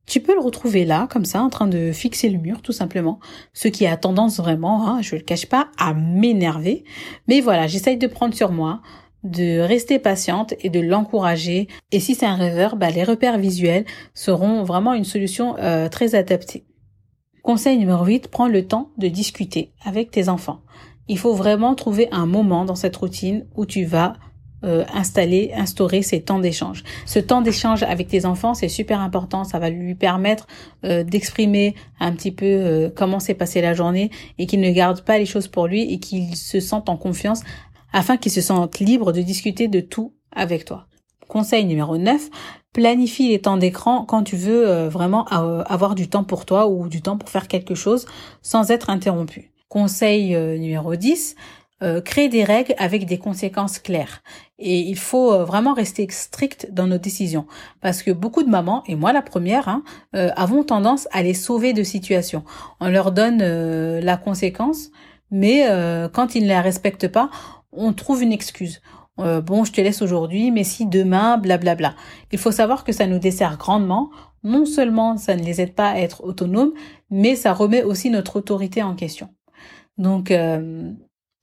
tu 0.05 0.19
peux 0.19 0.33
le 0.33 0.41
retrouver 0.41 0.85
là, 0.85 1.07
comme 1.09 1.25
ça, 1.25 1.41
en 1.41 1.49
train 1.49 1.67
de 1.67 1.91
fixer 1.91 2.29
le 2.29 2.37
mur, 2.37 2.61
tout 2.61 2.71
simplement. 2.71 3.19
Ce 3.53 3.67
qui 3.67 3.85
a 3.85 3.97
tendance 3.97 4.37
vraiment, 4.37 4.87
hein, 4.87 5.01
je 5.01 5.15
le 5.15 5.21
cache 5.21 5.45
pas, 5.45 5.69
à 5.77 5.93
m'énerver. 5.93 6.83
Mais 7.27 7.41
voilà, 7.41 7.67
j'essaye 7.67 7.97
de 7.97 8.07
prendre 8.07 8.33
sur 8.33 8.51
moi, 8.51 8.81
de 9.23 9.59
rester 9.59 9.99
patiente 9.99 10.53
et 10.61 10.69
de 10.69 10.79
l'encourager. 10.79 11.67
Et 11.91 11.99
si 11.99 12.15
c'est 12.15 12.25
un 12.25 12.35
rêveur, 12.35 12.75
bah, 12.75 12.89
les 12.89 13.03
repères 13.03 13.37
visuels 13.37 13.85
seront 14.13 14.63
vraiment 14.63 14.93
une 14.93 15.05
solution 15.05 15.55
euh, 15.59 15.89
très 15.89 16.15
adaptée. 16.15 16.65
Conseil 17.43 17.77
numéro 17.77 18.05
8, 18.05 18.27
prends 18.27 18.47
le 18.47 18.67
temps 18.67 18.91
de 18.97 19.07
discuter 19.07 19.71
avec 19.83 20.11
tes 20.11 20.29
enfants. 20.29 20.61
Il 21.07 21.17
faut 21.17 21.33
vraiment 21.33 21.75
trouver 21.75 22.07
un 22.11 22.25
moment 22.25 22.65
dans 22.65 22.75
cette 22.75 22.95
routine 22.95 23.45
où 23.55 23.65
tu 23.65 23.83
vas 23.83 24.13
euh, 24.63 24.85
installer, 24.93 25.51
instaurer 25.55 26.03
ces 26.03 26.21
temps 26.21 26.37
d'échange. 26.37 26.83
Ce 27.07 27.17
temps 27.17 27.41
d'échange 27.41 27.81
avec 27.81 28.07
tes 28.07 28.27
enfants, 28.27 28.53
c'est 28.53 28.69
super 28.69 29.01
important. 29.01 29.43
Ça 29.43 29.57
va 29.57 29.71
lui 29.71 29.95
permettre 29.95 30.45
euh, 30.85 31.03
d'exprimer 31.03 31.73
un 31.99 32.11
petit 32.11 32.31
peu 32.31 32.45
euh, 32.45 32.89
comment 32.95 33.19
s'est 33.19 33.33
passée 33.33 33.61
la 33.61 33.73
journée 33.73 34.11
et 34.37 34.45
qu'il 34.45 34.61
ne 34.61 34.69
garde 34.69 35.01
pas 35.01 35.17
les 35.17 35.25
choses 35.25 35.47
pour 35.47 35.65
lui 35.65 35.91
et 35.91 35.97
qu'il 35.97 36.35
se 36.35 36.59
sente 36.59 36.89
en 36.89 36.97
confiance 36.97 37.41
afin 37.91 38.17
qu'il 38.17 38.31
se 38.31 38.41
sente 38.41 38.77
libre 38.77 39.11
de 39.13 39.23
discuter 39.23 39.67
de 39.67 39.79
tout 39.79 40.13
avec 40.31 40.63
toi. 40.63 40.85
Conseil 41.27 41.65
numéro 41.65 41.97
9, 41.97 42.29
planifie 42.71 43.29
les 43.29 43.39
temps 43.41 43.57
d'écran 43.57 44.05
quand 44.05 44.21
tu 44.21 44.35
veux 44.35 44.87
vraiment 44.89 45.25
avoir 45.25 45.95
du 45.95 46.07
temps 46.07 46.23
pour 46.23 46.45
toi 46.45 46.67
ou 46.67 46.87
du 46.87 47.01
temps 47.01 47.17
pour 47.17 47.29
faire 47.29 47.47
quelque 47.47 47.73
chose 47.73 48.05
sans 48.41 48.69
être 48.69 48.89
interrompu. 48.89 49.51
Conseil 49.69 50.35
numéro 50.59 50.95
10, 50.95 51.35
euh, 51.83 51.99
créer 51.99 52.29
des 52.29 52.43
règles 52.43 52.75
avec 52.77 53.07
des 53.07 53.17
conséquences 53.17 53.79
claires. 53.79 54.21
Et 54.59 54.81
il 54.81 54.99
faut 54.99 55.33
euh, 55.33 55.43
vraiment 55.43 55.73
rester 55.73 56.07
strict 56.11 56.71
dans 56.71 56.85
nos 56.85 56.99
décisions. 56.99 57.47
Parce 57.81 58.03
que 58.03 58.11
beaucoup 58.11 58.43
de 58.43 58.49
mamans, 58.49 58.83
et 58.85 58.95
moi 58.95 59.13
la 59.13 59.23
première, 59.23 59.67
hein, 59.67 59.83
euh, 60.15 60.29
avons 60.35 60.63
tendance 60.63 61.07
à 61.11 61.23
les 61.23 61.33
sauver 61.33 61.73
de 61.73 61.81
situations. 61.81 62.43
On 62.81 62.87
leur 62.87 63.11
donne 63.11 63.41
la 63.41 64.17
conséquence, 64.17 64.91
mais 65.31 65.65
quand 66.13 66.35
ils 66.35 66.43
ne 66.43 66.49
la 66.49 66.61
respectent 66.61 67.07
pas, 67.07 67.29
on 67.71 67.93
trouve 67.93 68.21
une 68.21 68.33
excuse. 68.33 68.81
bon, 69.17 69.63
je 69.63 69.71
te 69.71 69.81
laisse 69.81 70.01
aujourd'hui, 70.01 70.51
mais 70.51 70.63
si 70.63 70.85
demain, 70.85 71.37
blablabla. 71.37 71.95
Il 72.31 72.37
faut 72.37 72.51
savoir 72.51 72.83
que 72.83 72.91
ça 72.91 73.07
nous 73.07 73.19
dessert 73.19 73.57
grandement. 73.57 74.11
Non 74.43 74.65
seulement 74.65 75.17
ça 75.17 75.35
ne 75.35 75.43
les 75.43 75.61
aide 75.61 75.73
pas 75.73 75.89
à 75.89 75.97
être 75.97 76.23
autonomes, 76.23 76.73
mais 77.09 77.35
ça 77.35 77.53
remet 77.53 77.83
aussi 77.83 78.09
notre 78.09 78.35
autorité 78.35 78.83
en 78.83 78.95
question. 78.95 79.29
Donc, 79.97 80.31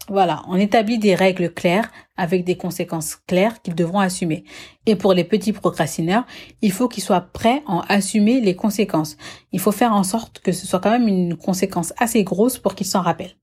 voilà, 0.08 0.42
on 0.48 0.56
établit 0.56 0.98
des 0.98 1.14
règles 1.14 1.52
claires 1.52 1.90
avec 2.16 2.44
des 2.44 2.56
conséquences 2.56 3.16
claires 3.26 3.60
qu'ils 3.62 3.74
devront 3.74 4.00
assumer. 4.00 4.44
Et 4.86 4.96
pour 4.96 5.12
les 5.12 5.24
petits 5.24 5.52
procrastineurs, 5.52 6.24
il 6.62 6.72
faut 6.72 6.88
qu'ils 6.88 7.02
soient 7.02 7.20
prêts 7.20 7.62
à 7.66 7.84
assumer 7.92 8.40
les 8.40 8.56
conséquences. 8.56 9.16
Il 9.52 9.60
faut 9.60 9.72
faire 9.72 9.92
en 9.92 10.02
sorte 10.04 10.40
que 10.40 10.52
ce 10.52 10.66
soit 10.66 10.80
quand 10.80 10.90
même 10.90 11.08
une 11.08 11.36
conséquence 11.36 11.92
assez 11.98 12.24
grosse 12.24 12.58
pour 12.58 12.74
qu'ils 12.74 12.86
s'en 12.86 13.02
rappellent. 13.02 13.36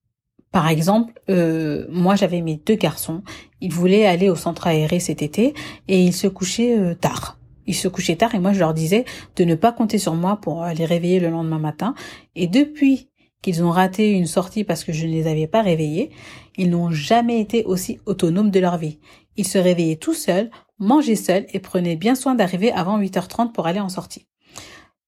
Par 0.51 0.67
exemple, 0.69 1.13
euh, 1.29 1.85
moi 1.89 2.15
j'avais 2.15 2.41
mes 2.41 2.55
deux 2.55 2.75
garçons, 2.75 3.23
ils 3.61 3.73
voulaient 3.73 4.05
aller 4.05 4.29
au 4.29 4.35
centre 4.35 4.67
aéré 4.67 4.99
cet 4.99 5.21
été 5.21 5.53
et 5.87 6.01
ils 6.01 6.13
se 6.13 6.27
couchaient 6.27 6.79
euh, 6.79 6.95
tard. 6.95 7.37
Ils 7.67 7.75
se 7.75 7.87
couchaient 7.87 8.15
tard 8.15 8.35
et 8.35 8.39
moi 8.39 8.53
je 8.53 8.59
leur 8.59 8.73
disais 8.73 9.05
de 9.35 9.43
ne 9.43 9.55
pas 9.55 9.71
compter 9.71 9.97
sur 9.97 10.13
moi 10.13 10.37
pour 10.37 10.65
les 10.65 10.85
réveiller 10.85 11.19
le 11.19 11.29
lendemain 11.29 11.59
matin. 11.59 11.93
Et 12.35 12.47
depuis 12.47 13.09
qu'ils 13.45 13.63
ont 13.63 13.69
raté 13.69 14.09
une 14.09 14.25
sortie 14.25 14.63
parce 14.63 14.83
que 14.83 14.91
je 14.91 15.05
ne 15.05 15.11
les 15.11 15.27
avais 15.27 15.45
pas 15.45 15.61
réveillés, 15.61 16.09
ils 16.57 16.71
n'ont 16.71 16.89
jamais 16.89 17.39
été 17.39 17.63
aussi 17.65 17.99
autonomes 18.07 18.49
de 18.49 18.59
leur 18.59 18.79
vie. 18.79 18.97
Ils 19.37 19.47
se 19.47 19.59
réveillaient 19.59 19.97
tout 19.97 20.15
seuls, 20.15 20.49
mangeaient 20.79 21.15
seuls 21.15 21.45
et 21.53 21.59
prenaient 21.59 21.95
bien 21.95 22.15
soin 22.15 22.33
d'arriver 22.33 22.71
avant 22.71 22.99
8h30 22.99 23.51
pour 23.51 23.67
aller 23.67 23.79
en 23.79 23.89
sortie. 23.89 24.25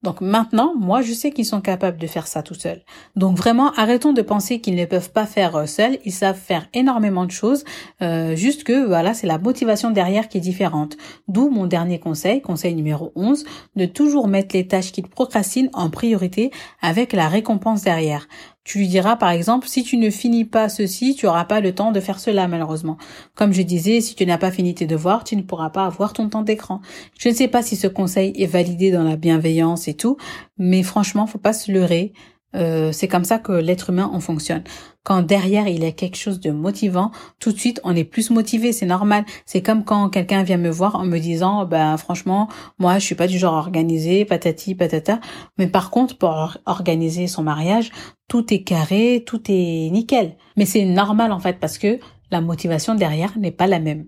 Donc 0.04 0.22
maintenant, 0.22 0.74
moi, 0.78 1.02
je 1.02 1.12
sais 1.12 1.32
qu'ils 1.32 1.46
sont 1.46 1.60
capables 1.60 1.98
de 1.98 2.06
faire 2.06 2.28
ça 2.28 2.44
tout 2.44 2.54
seuls. 2.54 2.84
Donc 3.16 3.36
vraiment, 3.36 3.72
arrêtons 3.74 4.14
de 4.14 4.22
penser 4.22 4.62
qu'ils 4.62 4.76
ne 4.76 4.86
peuvent 4.86 5.12
pas 5.12 5.26
faire 5.26 5.56
euh, 5.56 5.66
seuls. 5.66 5.98
Ils 6.06 6.12
savent 6.12 6.38
faire 6.38 6.68
énormément 6.74 7.26
de 7.26 7.32
choses. 7.32 7.64
Euh, 8.04 8.36
juste 8.36 8.64
que, 8.64 8.86
voilà, 8.86 9.16
c'est 9.16 9.26
la 9.26 9.40
motivation 9.40 9.90
derrière 9.90 10.30
qui 10.30 10.38
est 10.38 10.42
différente. 10.42 10.98
D'où 11.28 11.50
mon 11.50 11.66
dernier 11.66 12.00
conseil, 12.00 12.42
conseil 12.42 12.76
numéro 12.76 13.12
11, 13.16 13.44
de 13.76 13.86
toujours 13.86 14.28
mettre 14.28 14.56
les 14.56 14.68
tâches 14.68 14.92
qu'ils 14.92 15.08
procrastinent 15.08 15.72
en 15.74 15.90
priorité 15.90 16.52
avec 16.82 17.12
la 17.12 17.28
récompense 17.28 17.82
derrière. 17.82 18.28
Tu 18.68 18.80
lui 18.80 18.90
diras 18.90 19.16
par 19.16 19.30
exemple, 19.30 19.66
si 19.70 19.82
tu 19.82 19.96
ne 19.96 20.10
finis 20.10 20.44
pas 20.44 20.68
ceci, 20.68 21.16
tu 21.16 21.26
n'auras 21.26 21.46
pas 21.46 21.62
le 21.62 21.74
temps 21.74 21.94
de 21.94 22.02
faire 22.02 22.20
cela 22.20 22.50
malheureusement. 22.50 22.98
Comme 23.34 23.54
je 23.54 23.62
disais, 23.62 24.02
si 24.02 24.14
tu 24.14 24.26
n'as 24.26 24.38
pas 24.38 24.52
fini 24.52 24.76
tes 24.76 24.86
devoirs, 24.86 25.24
tu 25.24 25.38
ne 25.38 25.42
pourras 25.42 25.70
pas 25.70 25.86
avoir 25.86 26.12
ton 26.12 26.28
temps 26.28 26.42
d'écran. 26.42 26.82
Je 27.18 27.30
ne 27.30 27.34
sais 27.34 27.48
pas 27.48 27.64
si 27.64 27.78
ce 27.78 27.88
conseil 27.88 28.34
est 28.36 28.46
validé 28.46 28.92
dans 28.92 29.04
la 29.04 29.16
bienveillance 29.16 29.88
et 29.88 29.94
tout, 29.94 30.18
mais 30.58 30.84
franchement, 30.84 31.28
faut 31.28 31.38
pas 31.38 31.54
se 31.54 31.72
leurrer. 31.72 32.12
Euh, 32.58 32.92
c'est 32.92 33.08
comme 33.08 33.24
ça 33.24 33.40
que 33.40 33.52
l'être 33.52 33.90
humain 33.92 34.10
en 34.12 34.20
fonctionne. 34.20 34.64
Quand 35.04 35.22
derrière 35.22 35.68
il 35.68 35.84
y 35.84 35.86
a 35.86 35.92
quelque 35.92 36.18
chose 36.18 36.40
de 36.40 36.52
motivant, 36.52 37.12
tout 37.40 37.52
de 37.52 37.58
suite 37.58 37.80
on 37.84 37.96
est 37.96 38.04
plus 38.04 38.30
motivé, 38.30 38.74
c'est 38.74 38.86
normal. 38.86 39.26
C'est 39.46 39.62
comme 39.62 39.84
quand 39.84 40.10
quelqu'un 40.10 40.44
vient 40.44 40.58
me 40.58 40.70
voir 40.70 40.96
en 40.96 41.06
me 41.06 41.20
disant, 41.20 41.66
ben 41.66 41.96
franchement, 41.98 42.50
moi 42.80 43.00
je 43.00 43.06
suis 43.06 43.16
pas 43.16 43.28
du 43.28 43.38
genre 43.38 43.54
organisé, 43.54 44.26
patati 44.26 44.76
patata. 44.76 45.20
Mais 45.58 45.68
par 45.68 45.92
contre 45.92 46.18
pour 46.18 46.58
organiser 46.66 47.28
son 47.28 47.44
mariage, 47.44 47.92
tout 48.28 48.54
est 48.54 48.64
carré, 48.64 49.24
tout 49.26 49.42
est 49.50 49.90
nickel. 49.92 50.36
Mais 50.58 50.66
c'est 50.66 50.86
normal 50.86 51.32
en 51.32 51.40
fait 51.40 51.60
parce 51.60 51.78
que 51.78 52.00
la 52.32 52.42
motivation 52.42 52.96
derrière 52.96 53.38
n'est 53.38 53.52
pas 53.52 53.68
la 53.68 53.80
même. 53.80 54.06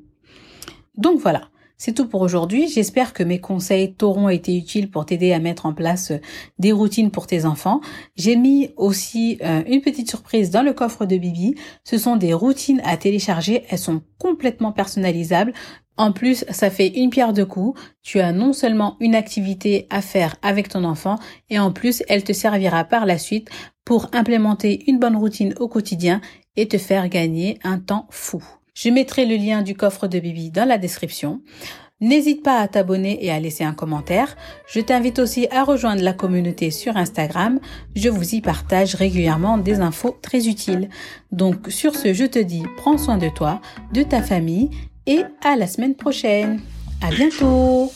Donc 0.98 1.20
voilà. 1.20 1.50
C'est 1.82 1.94
tout 1.94 2.08
pour 2.10 2.20
aujourd'hui. 2.20 2.68
J'espère 2.68 3.14
que 3.14 3.24
mes 3.24 3.40
conseils 3.40 3.94
t'auront 3.94 4.28
été 4.28 4.56
utiles 4.58 4.92
pour 4.92 5.06
t'aider 5.06 5.32
à 5.32 5.40
mettre 5.40 5.66
en 5.66 5.74
place 5.74 6.12
euh, 6.12 6.18
des 6.60 6.74
routines 6.74 7.10
pour 7.10 7.26
tes 7.26 7.46
enfants. 7.46 7.80
J'ai 8.18 8.36
mis 8.36 8.72
aussi 8.76 9.40
euh, 9.42 9.64
une 9.66 9.80
petite 9.80 10.10
surprise 10.10 10.52
dans 10.52 10.62
le 10.62 10.74
coffre 10.74 11.06
de 11.06 11.16
Bibi. 11.16 11.56
Ce 11.86 11.98
sont 11.98 12.18
des 12.18 12.34
routines 12.34 12.82
à 12.84 12.98
télécharger. 12.98 13.64
Elles 13.70 13.80
sont 13.80 14.02
complètement 14.18 14.74
personnalisables. 14.74 15.54
En 15.96 16.12
plus, 16.12 16.44
ça 16.50 16.70
fait 16.70 16.90
une 16.90 17.12
pierre 17.12 17.32
de 17.32 17.46
coups. 17.46 17.80
Tu 18.04 18.20
as 18.20 18.34
non 18.34 18.52
seulement 18.52 18.98
une 19.00 19.16
activité 19.16 19.88
à 19.90 20.02
faire 20.02 20.36
avec 20.42 20.68
ton 20.68 20.84
enfant, 20.84 21.18
et 21.50 21.60
en 21.60 21.72
plus, 21.72 22.04
elle 22.10 22.26
te 22.26 22.34
servira 22.34 22.84
par 22.84 23.06
la 23.06 23.18
suite 23.18 23.50
pour 23.86 24.10
implémenter 24.12 24.84
une 24.88 25.00
bonne 25.00 25.16
routine 25.16 25.54
au 25.60 25.70
quotidien 25.70 26.20
et 26.58 26.68
te 26.68 26.78
faire 26.78 27.08
gagner 27.08 27.58
un 27.64 27.80
temps 27.80 28.06
fou. 28.10 28.44
Je 28.82 28.90
mettrai 28.90 29.26
le 29.26 29.36
lien 29.36 29.62
du 29.62 29.76
coffre 29.76 30.08
de 30.08 30.20
Bibi 30.20 30.52
dans 30.52 30.66
la 30.66 30.78
description. 30.78 31.42
N'hésite 32.00 32.44
pas 32.44 32.62
à 32.62 32.68
t'abonner 32.70 33.26
et 33.26 33.30
à 33.30 33.38
laisser 33.38 33.66
un 33.66 33.74
commentaire. 33.74 34.38
Je 34.68 34.80
t'invite 34.80 35.20
aussi 35.20 35.50
à 35.52 35.66
rejoindre 35.66 36.02
la 36.02 36.14
communauté 36.14 36.72
sur 36.72 36.96
Instagram. 36.96 37.60
Je 37.98 38.08
vous 38.08 38.36
y 38.36 38.40
partage 38.40 38.96
régulièrement 38.96 39.58
des 39.58 39.82
infos 39.82 40.18
très 40.22 40.48
utiles. 40.48 40.88
Donc 41.34 41.68
sur 41.68 41.94
ce, 41.94 42.14
je 42.14 42.24
te 42.24 42.40
dis, 42.40 42.64
prends 42.78 42.98
soin 42.98 43.18
de 43.18 43.28
toi, 43.28 43.60
de 43.92 44.02
ta 44.02 44.22
famille 44.22 44.70
et 45.06 45.24
à 45.44 45.58
la 45.58 45.68
semaine 45.68 45.96
prochaine. 45.96 46.62
À 47.02 47.10
bientôt! 47.10 47.92